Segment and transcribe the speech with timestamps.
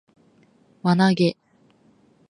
[0.81, 1.37] 輪投げ